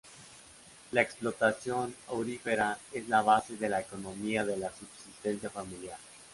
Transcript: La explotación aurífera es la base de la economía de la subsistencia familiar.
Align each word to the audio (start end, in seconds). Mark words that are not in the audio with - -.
La 0.93 1.03
explotación 1.03 1.93
aurífera 2.07 2.75
es 2.91 3.07
la 3.07 3.21
base 3.21 3.55
de 3.57 3.69
la 3.69 3.81
economía 3.81 4.43
de 4.43 4.57
la 4.57 4.71
subsistencia 4.75 5.51
familiar. 5.51 5.99